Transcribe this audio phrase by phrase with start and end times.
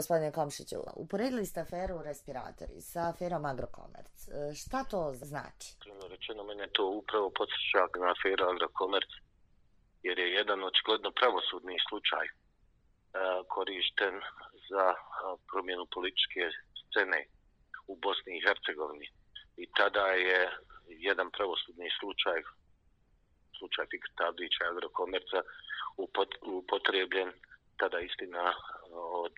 [0.00, 4.16] Gospodine Komšiću, uporedili ste aferu respiratori sa aferom Agrokomerc.
[4.28, 4.30] E,
[4.60, 5.68] šta to znači?
[6.14, 9.10] Rečeno, mene to upravo podsjeća na aferu Agrokomerc,
[10.06, 12.32] jer je jedan očigledno pravosudni slučaj e,
[13.54, 14.14] korišten
[14.70, 14.96] za e,
[15.50, 16.42] promjenu političke
[16.80, 17.20] scene
[17.90, 19.08] u Bosni i Hercegovini.
[19.62, 20.40] I tada je
[21.08, 22.38] jedan pravosudni slučaj,
[23.58, 25.38] slučaj Fikr Tavdića Agrokomerca,
[26.60, 27.30] upotrebljen
[27.80, 28.44] tada istina
[29.24, 29.34] od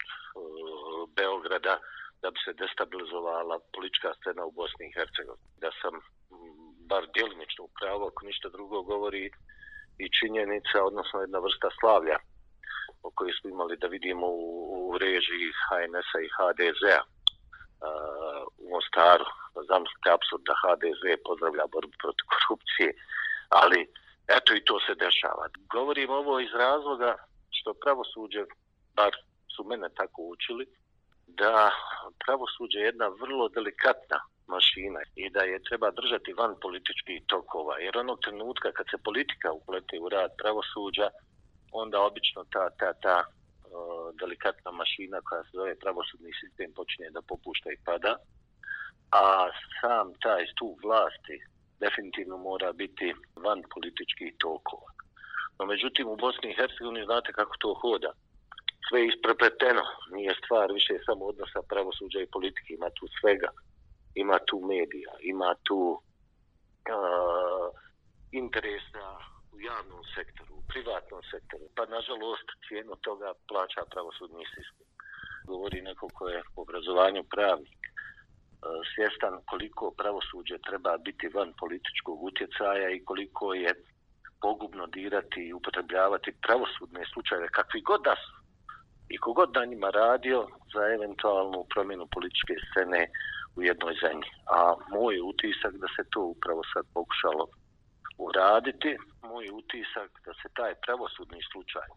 [1.16, 1.74] Beograda
[2.22, 5.48] da bi se destabilizovala politička scena u Bosni i Hercegovini.
[5.64, 9.24] Da sam mm, bar djelimično upravo, ako ništa drugo govori
[10.04, 12.16] i činjenica, odnosno jedna vrsta slavlja
[13.06, 14.48] o kojoj smo imali da vidimo u,
[14.90, 17.00] u režiji HNS-a i HDZ-a
[18.62, 19.26] u Mostaru.
[19.54, 22.88] Pa zamislite apsurd da HDZ pozdravlja borbu protiv korupcije,
[23.60, 23.80] ali
[24.36, 25.44] eto i to se dešava.
[25.76, 27.12] Govorim ovo iz razloga
[27.56, 28.42] što pravosuđe,
[28.98, 29.12] bar
[29.54, 30.64] su mene tako učili,
[31.26, 31.70] da
[32.24, 37.78] pravosuđe je jedna vrlo delikatna mašina i da je treba držati van političkih tokova.
[37.78, 41.08] Jer onog trenutka kad se politika uplete u rad pravosuđa,
[41.72, 47.22] onda obično ta, ta, ta uh, delikatna mašina koja se zove pravosudni sistem počinje da
[47.22, 48.12] popušta i pada.
[49.22, 49.24] A
[49.80, 51.36] sam taj stup vlasti
[51.80, 54.90] definitivno mora biti van političkih tokova.
[55.58, 58.12] No, međutim, u Bosni i Hercegovini znate kako to hoda.
[58.86, 59.84] Sve je isprepleteno.
[60.16, 62.70] Nije stvar više samo odnosa pravosuđa i politike.
[62.74, 63.50] Ima tu svega.
[64.14, 65.12] Ima tu medija.
[65.32, 65.80] Ima tu
[66.92, 67.66] uh,
[68.32, 69.06] interesa
[69.54, 71.64] u javnom sektoru, u privatnom sektoru.
[71.76, 74.86] Pa, nažalost, cijenu toga plaća pravosudni sistem.
[75.50, 77.90] Govori neko ko je u obrazovanju pravnik e,
[78.92, 83.70] svjestan koliko pravosuđe treba biti van političkog utjecaja i koliko je
[84.40, 88.43] pogubno dirati i upotrebljavati pravosudne slučajeve kakvi god da su
[89.08, 93.08] i kogod na njima radio za eventualnu promjenu političke scene
[93.56, 94.30] u jednoj zemlji.
[94.56, 97.44] A moj utisak da se to upravo sad pokušalo
[98.18, 101.88] uraditi, moj utisak da se taj pravosudni slučaj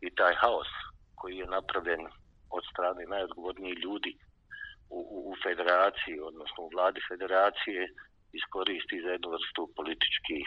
[0.00, 0.70] i taj haos
[1.14, 2.02] koji je napravljen
[2.50, 4.12] od strane najodgovornijih ljudi
[4.90, 7.80] u, u, u federaciji, odnosno u vladi federacije,
[8.32, 10.46] iskoristi za jednu vrstu političkih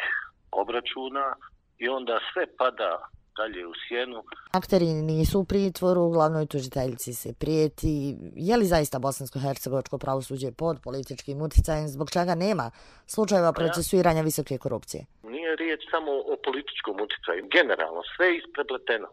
[0.52, 1.36] obračuna
[1.78, 2.92] i onda sve pada
[3.38, 4.24] dalje u sjenu.
[4.52, 8.16] Akteri nisu u pritvoru, glavnoj tužiteljici se prijeti.
[8.36, 12.72] Je li zaista bosansko-hercegovačko pravosuđe pod političkim utjecajem, zbog čega nema
[13.06, 15.06] slučajeva pa procesuiranja visoke korupcije?
[15.24, 17.48] Nije riječ samo o političkom utjecaju.
[17.58, 19.08] Generalno, sve je isprebleteno.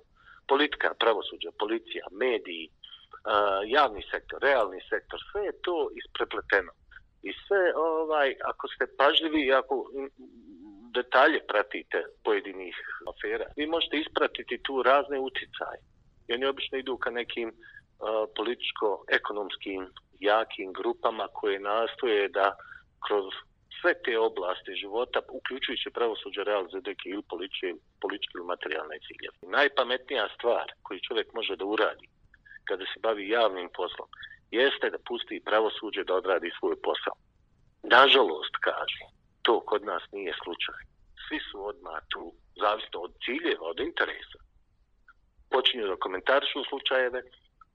[0.49, 2.65] Politika, pravosuđe, policija, mediji,
[3.67, 6.73] javni sektor, realni sektor, sve je to isprepleteno.
[7.23, 9.75] I sve, ovaj, ako ste pažljivi, ako
[10.95, 12.77] detalje pratite pojedinih
[13.13, 15.81] afera, vi možete ispratiti tu razne uticaje.
[16.29, 17.55] I oni obično idu ka nekim uh,
[18.37, 19.87] političko-ekonomskim
[20.21, 22.57] jakim grupama koje nastoje da
[23.07, 23.25] kroz
[23.81, 29.29] sve te oblasti života, uključujući pravosuđe realizuju neke ili političke, političke ili materijalne cilje.
[29.57, 32.07] Najpametnija stvar koju čovjek može da uradi
[32.69, 34.09] kada se bavi javnim poslom
[34.51, 37.17] jeste da pusti pravosuđe da odradi svoj posao.
[37.83, 39.03] Nažalost, kaže,
[39.49, 40.81] to kod nas nije slučaj.
[41.25, 42.25] Svi su odmah tu,
[42.63, 44.39] zavisno od ciljeva, od interesa.
[45.55, 47.21] Počinju da komentarišu slučajeve,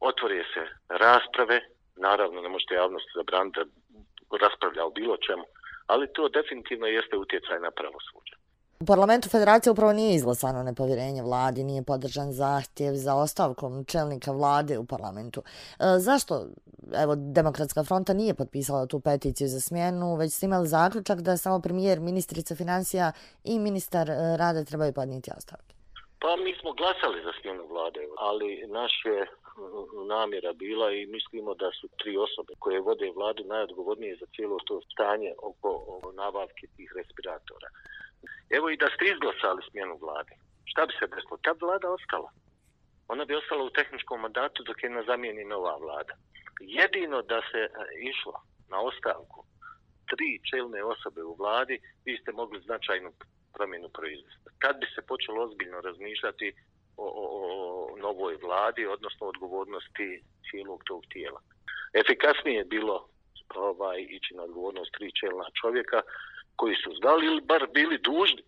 [0.10, 0.64] otvore se
[1.04, 1.58] rasprave,
[2.08, 5.46] naravno ne možete javnost zabraniti da raspravlja o bilo čemu,
[5.92, 8.36] ali to definitivno jeste utjecaj na pravosuđe.
[8.84, 14.78] U parlamentu federacije upravo nije izglasano nepovjerenje vladi, nije podržan zahtjev za ostavkom čelnika vlade
[14.78, 15.40] u parlamentu.
[15.46, 16.34] E, zašto
[17.04, 21.62] evo, Demokratska fronta nije potpisala tu peticiju za smjenu, već ste imali zaključak da samo
[21.62, 23.12] premijer, ministrica financija
[23.44, 25.74] i ministar e, rada rade trebaju podnijeti ostavke?
[26.24, 31.52] Pa mi smo glasali za smjenu vlade, ali naš je mm, namjera bila i mislimo
[31.62, 36.66] da su tri osobe koje vode vladu najodgovornije za cijelo to stanje oko, oko nabavke
[36.76, 37.70] tih respiratora.
[38.50, 40.34] Evo i da ste izglasali smjenu vlade.
[40.66, 41.38] Šta bi se desilo?
[41.46, 42.30] Ta vlada ostala.
[43.08, 46.14] Ona bi ostala u tehničkom mandatu dok je na zamijeni nova vlada.
[46.60, 47.70] Jedino da se e,
[48.12, 48.36] išlo
[48.70, 49.40] na ostavku
[50.12, 51.76] tri čelne osobe u vladi,
[52.06, 53.12] vi ste mogli značajnu
[53.54, 54.50] promjenu proizvesti.
[54.64, 56.48] Kad bi se počelo ozbiljno razmišljati
[56.98, 57.26] o, o,
[57.94, 61.40] o novoj vladi, odnosno odgovornosti cijelog tog tijela.
[62.02, 63.10] Efikasnije je bilo
[63.56, 66.02] ovaj, ići na odgovornost tri čelna čovjeka,
[66.56, 68.44] koji su znali ili bar bili dužni,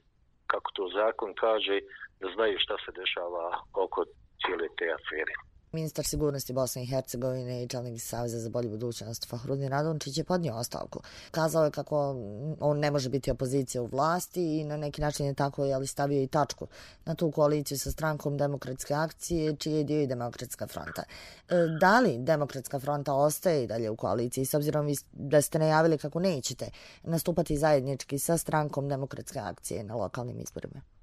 [0.47, 1.79] kako to zakon kaže,
[2.19, 4.05] da znaju šta se dešava oko
[4.41, 5.33] cijele te afere.
[5.75, 10.55] Ministar sigurnosti Bosne i Hercegovine i čelnik Saveza za bolju budućnost Fahrudin Radončić je podnio
[10.55, 10.99] ostavku.
[11.31, 12.15] Kazao je kako
[12.59, 15.87] on ne može biti opozicija u vlasti i na neki način je tako je ali
[15.87, 16.67] stavio i tačku
[17.05, 21.03] na tu koaliciju sa strankom demokratske akcije čiji je dio i demokratska fronta.
[21.49, 25.97] E, da li demokratska fronta ostaje i dalje u koaliciji s obzirom da ste najavili
[25.97, 26.69] kako nećete
[27.03, 30.94] nastupati zajednički sa strankom demokratske akcije na lokalnim izborima?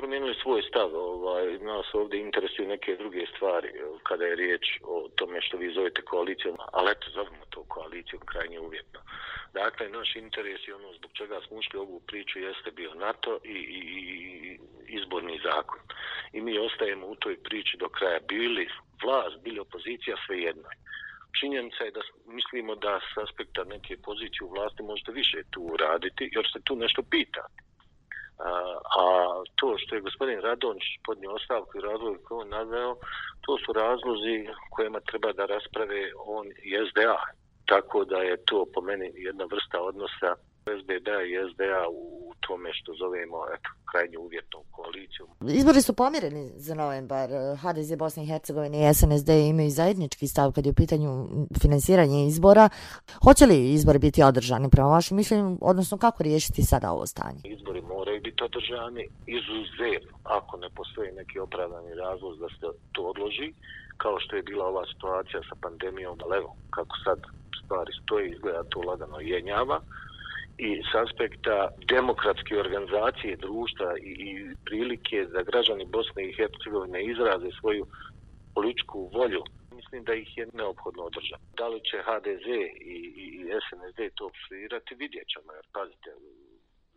[0.00, 3.68] Promijenili svoj stav, ovaj, nas ovdje interesuju neke druge stvari
[4.02, 8.60] kada je riječ o tome što vi zovete koalicijom, ali eto zovemo to koalicijom krajnje
[8.60, 9.00] uvjetno.
[9.52, 13.58] Dakle, naš interes i ono zbog čega smo ušli ovu priču jeste bio NATO i,
[13.78, 14.58] i, i
[14.98, 15.80] izborni zakon.
[16.32, 18.68] I mi ostajemo u toj priči do kraja bili
[19.02, 20.68] vlast, bili opozicija, sve jedno.
[21.40, 26.30] Činjenica je da mislimo da s aspekta neke pozicije u vlasti možete više tu uraditi,
[26.32, 27.46] jer se tu nešto pita.
[28.98, 29.04] A
[29.54, 32.96] to što je gospodin Radonč podnio ostavku i razlog koji on naveo,
[33.40, 37.16] to su razlozi kojima treba da rasprave on i SDA.
[37.66, 40.30] Tako da je to po meni jedna vrsta odnosa
[40.80, 45.28] SBD i SDA u tome što zovemo eto, krajnje uvjetnom koalicijom.
[45.60, 47.28] Izbori su pomireni za novembar.
[47.62, 51.10] HDZ Bosne i Hercegovine i SNSD imaju zajednički stav kad je u pitanju
[51.62, 52.68] finansiranje izbora.
[53.24, 57.40] Hoće li izbori biti održani prema vašem mišljenju, odnosno kako riješiti sada ovo stanje?
[57.44, 63.52] Izbori moraju biti održani izuzet ako ne postoji neki opravdani razlog da se to odloži,
[63.96, 67.18] kao što je bila ova situacija sa pandemijom, ali evo, kako sad
[67.64, 69.80] stvari stoji, izgleda to lagano jenjava
[70.66, 71.56] i s aspekta
[71.96, 74.30] demokratske organizacije društva i, i
[74.66, 77.84] prilike da građani Bosne i Hercegovine izraze svoju
[78.54, 79.42] političku volju,
[79.78, 81.42] mislim da ih je neophodno održati.
[81.60, 82.46] Da li će HDZ
[82.96, 86.10] i, i, i SNSD to obsvirati, vidjet ćemo, jer pazite,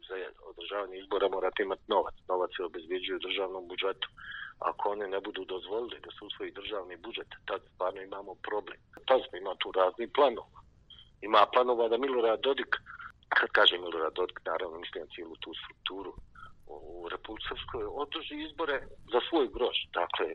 [0.07, 0.15] za
[0.51, 2.15] održavanje izbora morate imati novac.
[2.27, 4.07] Novac se obezbjeđuje u državnom budžetu.
[4.59, 8.77] Ako one ne budu dozvolili da se usvoji državni budžet, tad stvarno imamo problem.
[9.07, 10.59] Pazite, ima tu razni planova.
[11.21, 12.73] Ima planova da Milorad Dodik
[13.39, 16.13] kad kažem Milorad Dodik, naravno mislim cijelu tu strukturu
[16.67, 18.77] u Republike Srpskoj, održi izbore
[19.13, 19.77] za svoj groš.
[20.01, 20.27] Dakle,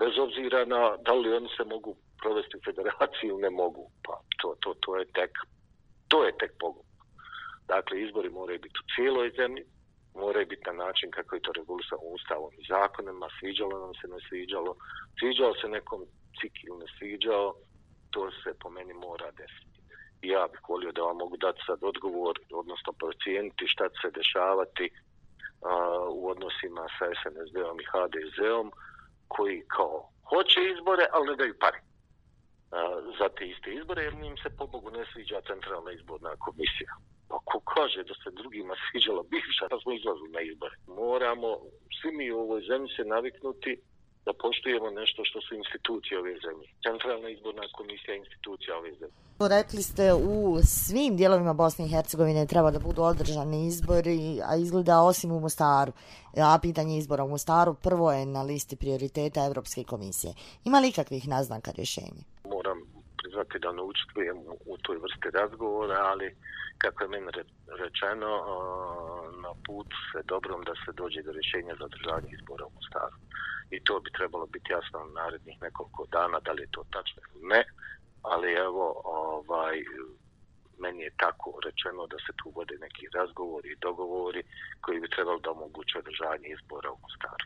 [0.00, 1.90] bez obzira na da li oni se mogu
[2.20, 3.84] provesti u federaciju, ne mogu.
[4.04, 5.32] Pa to, to, to je tek,
[6.08, 6.86] to je tek pogod.
[7.72, 9.64] Dakle, izbori moraju biti u cijeloj zemlji,
[10.14, 14.20] moraju biti na način kako je to regulisano ustavom i zakonima, sviđalo nam se, ne
[14.28, 14.72] sviđalo,
[15.18, 16.00] sviđalo se nekom
[16.38, 17.46] cik ili ne sviđao,
[18.12, 19.77] to se po meni mora desiti
[20.22, 24.90] ja bih volio da vam mogu dati sad odgovor, odnosno procijeniti šta će se dešavati
[25.62, 25.72] a,
[26.10, 28.72] u odnosima sa SNSD-om i HDZ-om,
[29.28, 31.80] koji kao hoće izbore, ali ne daju pare
[32.70, 32.78] a,
[33.18, 36.92] za te iste izbore, jer njim se pobogu ne sviđa centralna izborna komisija.
[37.28, 40.76] Pa ko kaže da se drugima sviđalo bivša, da smo izlazili na izbore.
[40.86, 41.48] Moramo
[42.00, 43.72] svi mi u ovoj zemlji se naviknuti
[44.26, 46.68] da poštujemo nešto što su institucije ove zemlje.
[46.86, 49.16] Centralna izborna komisija je institucija ove zemlje.
[49.56, 55.02] Rekli ste u svim dijelovima Bosne i Hercegovine treba da budu održani izbori, a izgleda
[55.02, 55.92] osim u Mostaru.
[56.36, 60.34] A pitanje izbora u Mostaru prvo je na listi prioriteta Evropske komisije.
[60.64, 62.22] Ima li ikakvih naznaka rješenja?
[62.44, 62.97] Moram
[63.28, 64.38] priznati da ne učestvujem
[64.72, 66.36] u toj vrsti razgovora, ali
[66.78, 67.26] kako je meni
[67.82, 68.30] rečeno,
[69.44, 73.16] na put se dobrom da se dođe do rješenja za održavanje izbora u Mostaru
[73.70, 77.46] i to bi trebalo biti jasno narednih nekoliko dana, da li je to tačno ili
[77.52, 77.62] ne,
[78.22, 79.76] ali evo, ovaj,
[80.78, 84.42] meni je tako rečeno da se tu vode neki razgovori i dogovori
[84.80, 87.44] koji bi trebalo da omoguće održavanje izbora u Mostaru.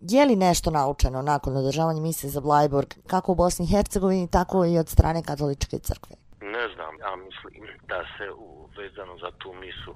[0.00, 4.64] Je li nešto naučeno nakon održavanja mise za Blajborg, kako u Bosni i Hercegovini, tako
[4.64, 6.16] i od strane katoličke crkve?
[6.40, 8.26] Ne znam, ja mislim da se
[8.78, 9.92] vezano za tu misu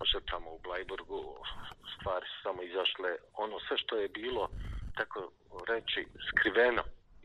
[0.00, 1.20] ošetamo u Blajburgu
[1.94, 3.10] stvari su samo izašle,
[3.44, 4.48] ono sve što je bilo
[4.98, 5.20] tako
[5.68, 6.82] reći, skriveno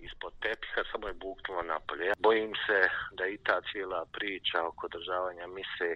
[0.07, 2.07] ispod tepiha, samo je buknulo napolje.
[2.27, 2.79] Bojim se
[3.17, 5.89] da i ta cijela priča oko državanja mise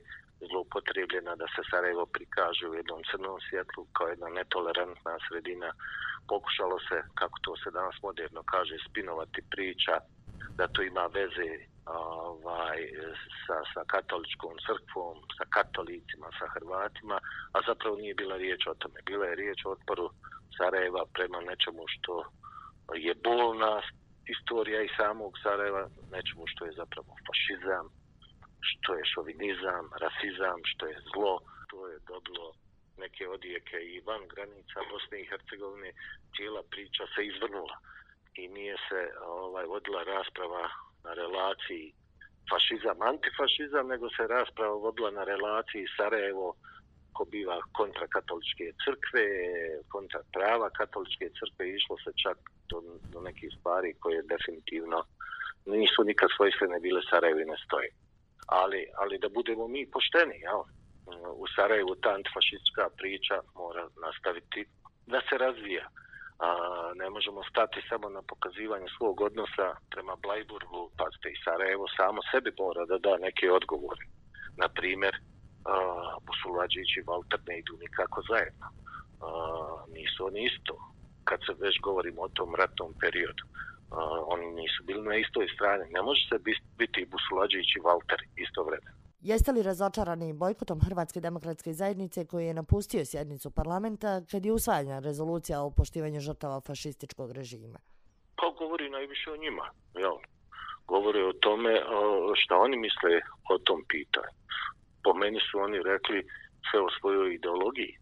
[0.50, 5.70] zloupotrebljena da se Sarajevo prikaže u jednom crnom svjetlu kao jedna netolerantna sredina.
[6.32, 9.96] Pokušalo se, kako to se danas moderno kaže, spinovati priča
[10.58, 11.50] da to ima veze
[11.86, 12.80] ovaj,
[13.46, 17.18] sa, sa katoličkom crkvom, sa katolicima, sa Hrvatima,
[17.56, 19.00] a zapravo nije bila riječ o tome.
[19.06, 20.10] Bila je riječ o otporu
[20.58, 22.14] Sarajeva prema nečemu što
[23.06, 23.82] je bolna
[24.36, 25.84] istorija i samog Sarajeva,
[26.16, 27.86] nečemu što je zapravo fašizam,
[28.62, 31.40] što je šovinizam, rasizam, što je zlo.
[31.70, 32.54] To je dobilo
[32.98, 35.92] neke odijeke i van granica Bosne i Hercegovine.
[36.36, 37.78] Cijela priča se izvrnula
[38.36, 40.70] i nije se ovaj vodila rasprava
[41.04, 41.94] na relaciji
[42.50, 46.48] fašizam, antifašizam, nego se rasprava vodila na relaciji Sarajevo,
[47.16, 49.26] ko biva kontra katoličke crkve,
[49.94, 52.38] kontra prava katoličke crkve, išlo se čak
[52.70, 52.78] do,
[53.14, 55.00] do nekih stvari koje definitivno
[55.66, 57.90] nisu nikad svojstvene bile Sarajevo i ne stoje.
[58.48, 60.62] Ali, ali da budemo mi pošteni, jel?
[61.44, 64.66] u Sarajevu ta antifašistička priča mora nastaviti
[65.06, 65.86] da se razvija.
[66.40, 66.48] A,
[66.96, 72.20] ne možemo stati samo na pokazivanje svog odnosa prema Blajburgu, pa ste i Sarajevo samo
[72.32, 74.04] sebi mora da da neke odgovore.
[74.62, 75.16] Na primjer,
[76.26, 78.68] Busulađić i Valter ne idu nikako zajedno.
[79.22, 79.30] A,
[79.96, 80.74] nisu oni isto.
[81.24, 83.44] Kad se već govorimo o tom ratnom periodu,
[83.92, 85.86] a, oni nisu bili na istoj strani.
[85.90, 86.38] Ne može se
[86.78, 88.98] biti Busulađić i Valter isto vremena.
[89.22, 95.00] Jeste li razočarani bojkotom Hrvatske demokratske zajednice koji je napustio sjednicu parlamenta kad je usvajanja
[95.00, 97.80] rezolucija o poštivanju žrtava fašističkog režima?
[98.36, 99.66] Pa govori najviše o njima.
[99.96, 100.18] Jel?
[100.88, 101.82] Govori o tome
[102.36, 103.12] šta oni misle
[103.50, 104.34] o tom pitanju.
[105.04, 106.28] Po meni su oni rekli
[106.72, 107.98] sve o svojoj ideologiji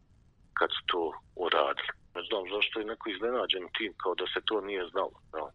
[0.53, 2.04] kad su to uradili.
[2.15, 5.17] Ne znam zašto je neko iznenađen tim kao da se to nije znalo.
[5.35, 5.47] Jel?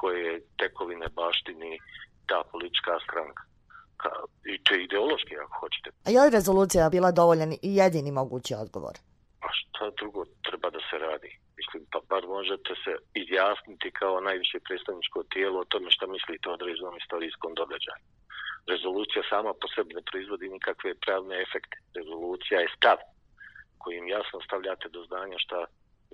[0.00, 1.72] Koje tekovine baštini
[2.28, 3.42] ta politička stranka
[4.52, 5.88] i to je ideološki, ako hoćete.
[6.06, 8.94] A je li rezolucija bila dovoljan i jedini mogući odgovor?
[9.46, 11.30] A šta drugo treba da se radi?
[11.58, 16.56] Mislim, pa bar možete se izjasniti kao najviše predstavničko tijelo o tome šta mislite o
[16.58, 18.04] određenom istorijskom događaju.
[18.72, 21.76] Rezolucija sama po sebi ne proizvodi nikakve pravne efekte.
[21.98, 22.98] Rezolucija je stav
[23.82, 25.58] kojim jasno stavljate do znanja šta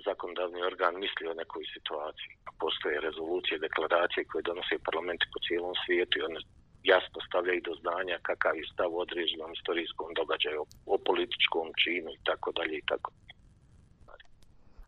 [0.08, 2.32] zakonodavni organ misli o nekoj situaciji.
[2.62, 6.40] Postoje rezolucije, deklaracije koje donose parlamenti po cijelom svijetu i one
[6.92, 10.62] jasno stavljaju do znanja kakav je stav u određenom istorijskom događaju,
[10.92, 13.10] o, političkom činu i tako dalje i tako.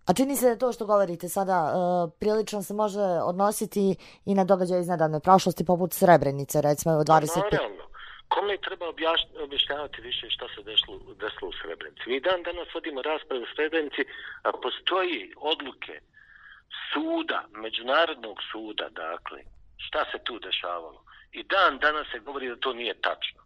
[0.09, 4.45] A čini se da to što govorite sada uh, prilično se može odnositi i na
[4.45, 7.07] događaje iz nedavne prošlosti poput Srebrenice, recimo u 25.
[7.07, 7.88] Pa, naravno.
[8.29, 8.87] Kome treba
[9.43, 12.03] objašnjavati više šta se desilo, desilo u Srebrenici?
[12.07, 14.03] Mi dan danas vodimo raspravu u Srebrenici,
[14.43, 16.01] a postoji odluke
[16.93, 19.41] suda, međunarodnog suda, dakle,
[19.77, 21.05] šta se tu dešavalo.
[21.33, 23.43] I dan danas se govori da to nije tačno.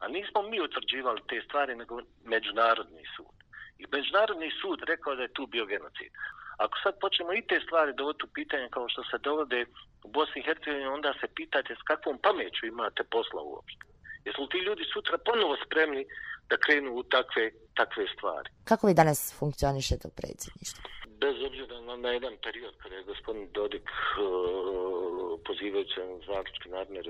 [0.00, 3.36] A nismo mi utvrđivali te stvari, nego Međunarodni sud.
[3.78, 6.12] I Međunarodni sud rekao da je tu bio genocid.
[6.58, 9.66] Ako sad počnemo i te stvari dovoditi u pitanje kao što se dovode
[10.04, 13.89] u Bosni i Hercegovini, onda se pitate s kakvom pameću imate posla uopšte.
[14.24, 16.02] Jesu li ti ljudi sutra ponovo spremni
[16.50, 18.48] da krenu u takve, takve stvari?
[18.64, 20.82] Kako vi danas funkcionišete u predsjedništvu?
[21.22, 26.68] Bez obzira na, na jedan period kada je gospodin Dodik uh, pozivajući se na zaključke
[26.68, 27.00] Narodne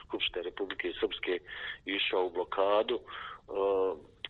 [0.00, 1.38] skupšte Republike Srpske
[1.84, 3.02] išao u blokadu, e,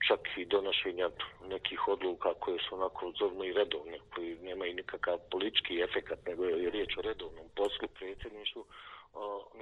[0.09, 1.09] čak i donošenja
[1.55, 6.71] nekih odluka koje su onako zovno i redovne, koji nemaju nikakav politički efekt, nego je
[6.71, 8.67] riječ o redovnom poslu predsjedništvu,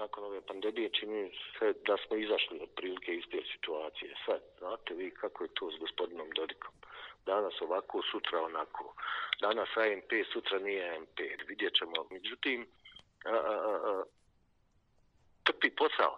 [0.00, 4.14] nakon ove pandemije čini se da smo izašli od prilike iz te situacije.
[4.26, 6.74] Sad, znate vi kako je to s gospodinom Dodikom?
[7.26, 8.94] Danas ovako, sutra onako.
[9.40, 11.18] Danas AMP, sutra nije AMP.
[11.48, 12.06] Vidjet ćemo.
[12.10, 12.66] Međutim,
[13.24, 13.54] a, a,
[13.90, 14.04] a,
[15.44, 16.16] trpi posao.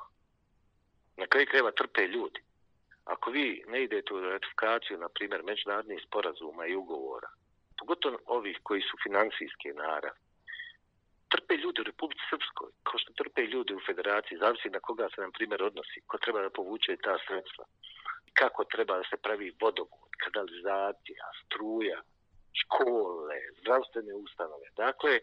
[1.16, 2.40] Na kraju kreva trpe ljudi.
[3.04, 7.28] Ako vi ne idete u ratifikaciju, na primjer, međunarodnih sporazuma i ugovora,
[7.78, 10.14] pogotovo ovih koji su financijske narav,
[11.32, 15.20] trpe ljudi u Republici Srpskoj, kao što trpe ljudi u federaciji, zavisi na koga se,
[15.20, 17.64] nam primjer, odnosi, ko treba da povuče ta sredstva,
[18.40, 21.98] kako treba da se pravi vodovod, kanalizacija, struja,
[22.60, 24.66] škole, zdravstvene ustanove.
[24.84, 25.20] Dakle, e,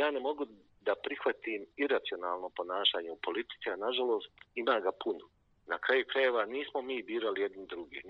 [0.00, 0.46] ja ne mogu
[0.80, 5.24] da prihvatim iracionalno ponašanje u politici, a nažalost ima ga puno.
[5.66, 8.02] Na kraju krajeva nismo mi birali jedni drugi.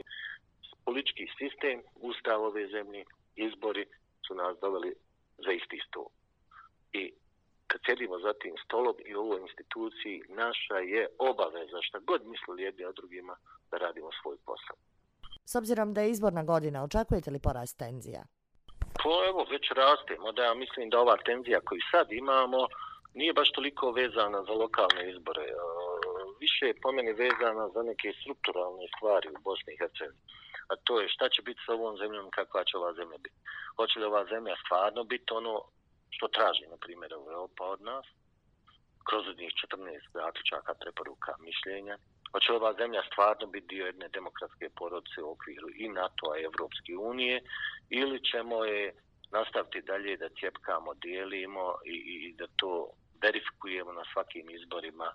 [0.85, 3.05] Politički sistem, ustav ove zemlje,
[3.37, 3.87] izbori
[4.27, 4.95] su nas doveli
[5.45, 6.09] za isti stol.
[6.93, 7.13] I
[7.67, 12.63] kad sjedimo za tim stolom i u ovoj instituciji, naša je obaveza šta god mislili
[12.63, 13.37] jedni od drugima
[13.71, 14.77] da radimo svoj posao.
[15.45, 18.23] S obzirom da je izborna godina, očekujete li porast tenzija?
[19.03, 22.67] Pa evo, već rastemo, da ja mislim da ova tenzija koju sad imamo
[23.15, 25.47] nije baš toliko vezana za lokalne izbore.
[26.41, 30.23] Više je po meni vezana za neke strukturalne stvari u Bosni i Hercegovini.
[30.71, 33.39] A to je šta će biti sa ovom zemljom, kakva će ova zemlja biti.
[33.77, 35.55] Hoće li ova zemlja stvarno biti ono
[36.11, 38.07] što traži, na primjer, Europa od nas,
[39.09, 41.97] kroz njih 14 zaključaka, preporuka, mišljenja,
[42.33, 46.93] Hoće ova zemlja stvarno biti dio jedne demokratske porodice u okviru i NATO-a i Evropske
[46.97, 47.41] unije
[47.91, 48.95] ili ćemo je
[49.31, 52.91] nastaviti dalje da cjepkamo, dijelimo i, i da to
[53.23, 55.09] verifikujemo na svakim izborima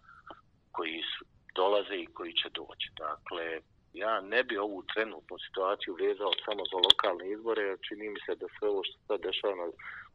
[0.72, 1.26] koji su,
[1.56, 2.88] dolaze i koji će doći.
[2.98, 3.62] Dakle,
[3.94, 8.48] ja ne bi ovu trenutnu situaciju vezao samo za lokalne izbore, čini mi se da
[8.56, 9.68] sve ovo što se dešava na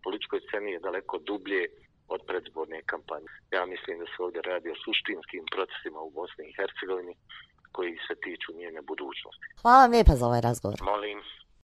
[0.05, 1.63] političkoj sceni je daleko dublje
[2.15, 3.31] od predzborne kampanje.
[3.57, 7.15] Ja mislim da se ovdje radi o suštinskim procesima u Bosni i Hercegovini
[7.77, 9.47] koji se tiču njene budućnosti.
[9.63, 10.79] Hvala vam lijepa za ovaj razgovor.
[10.93, 11.19] Molim.